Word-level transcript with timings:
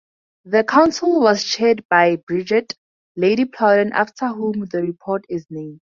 The 0.45 0.63
Council 0.63 1.19
was 1.21 1.43
chaired 1.43 1.85
by 1.87 2.15
Bridget, 2.15 2.73
Lady 3.15 3.45
Plowden 3.45 3.91
after 3.93 4.29
whom 4.29 4.65
the 4.71 4.81
report 4.81 5.23
is 5.29 5.45
named. 5.51 5.79